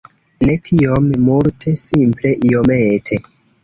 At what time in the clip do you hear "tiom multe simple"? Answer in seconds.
0.69-2.37